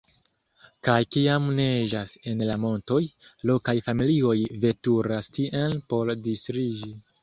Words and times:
Kaj 0.87 0.95
kiam 1.15 1.45
neĝas 1.59 2.15
en 2.33 2.43
la 2.53 2.57
montoj, 2.65 2.99
lokaj 3.53 3.79
familioj 3.91 4.37
veturas 4.67 5.35
tien 5.39 5.81
por 5.95 6.17
distriĝi. 6.31 6.97